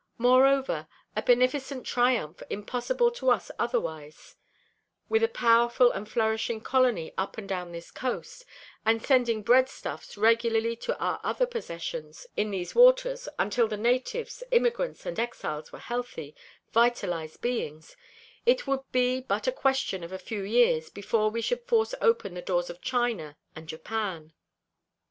Moreover 0.17 0.87
a 1.15 1.21
beneficent 1.21 1.85
triumph 1.85 2.41
impossible 2.49 3.11
to 3.11 3.29
us 3.29 3.51
otherwise 3.59 4.35
with 5.09 5.21
a 5.21 5.27
powerful 5.27 5.91
and 5.91 6.09
flourishing 6.09 6.59
colony 6.59 7.13
up 7.19 7.37
and 7.37 7.47
down 7.47 7.71
this 7.71 7.91
coast, 7.91 8.43
and 8.83 9.05
sending 9.05 9.43
breadstuffs 9.43 10.17
regularly 10.17 10.75
to 10.77 10.97
our 10.97 11.19
other 11.23 11.45
possessions 11.45 12.25
in 12.35 12.49
these 12.49 12.73
waters 12.73 13.29
until 13.37 13.67
the 13.67 13.77
natives, 13.77 14.41
immigrants, 14.49 15.05
and 15.05 15.19
exiles 15.19 15.71
were 15.71 15.77
healthy, 15.77 16.35
vitalized 16.71 17.39
beings, 17.41 17.95
it 18.43 18.65
would 18.65 18.81
be 18.91 19.19
but 19.21 19.45
a 19.45 19.51
question 19.51 20.03
of 20.03 20.11
a 20.11 20.17
few 20.17 20.41
years 20.41 20.89
before 20.89 21.29
we 21.29 21.43
should 21.43 21.61
force 21.67 21.93
open 22.01 22.33
the 22.33 22.41
doors 22.41 22.71
of 22.71 22.81
China 22.81 23.37
and 23.55 23.69
Japan." 23.69 24.33